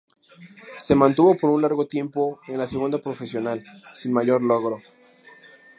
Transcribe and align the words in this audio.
Se 0.77 0.95
mantuvo 0.95 1.37
por 1.37 1.51
un 1.51 1.61
largo 1.61 1.85
tiempo 1.85 2.39
en 2.47 2.57
la 2.57 2.65
Segunda 2.65 2.99
profesional 2.99 3.63
sin 3.93 4.11
mayor 4.11 4.41
logro. 4.41 4.81